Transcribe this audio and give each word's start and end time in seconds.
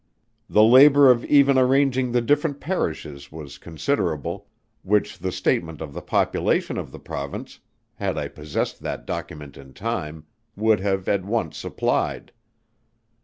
The 0.49 0.63
labour 0.63 1.11
of 1.11 1.23
even 1.25 1.59
arranging 1.59 2.11
the 2.11 2.21
different 2.21 2.59
Parishes 2.59 3.31
was 3.31 3.59
considerable, 3.59 4.47
which 4.81 5.19
the 5.19 5.31
statement 5.31 5.79
of 5.79 5.93
the 5.93 6.01
population 6.01 6.79
of 6.79 6.91
the 6.91 6.97
Province, 6.97 7.59
(had 7.93 8.17
I 8.17 8.27
possessed 8.27 8.79
that 8.81 9.05
document 9.05 9.57
in 9.57 9.73
time,) 9.73 10.25
would 10.55 10.79
have 10.79 11.07
at 11.07 11.23
once 11.23 11.55
supplied. 11.55 12.31